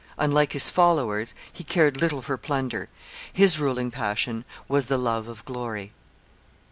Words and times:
Unlike 0.17 0.53
his 0.53 0.67
followers, 0.67 1.35
he 1.53 1.63
cared 1.63 2.01
little 2.01 2.23
for 2.23 2.35
plunder: 2.35 2.89
his 3.31 3.59
ruling 3.59 3.91
passion 3.91 4.45
was 4.67 4.87
the 4.87 4.97
love 4.97 5.27
of 5.27 5.45
glory. 5.45 5.91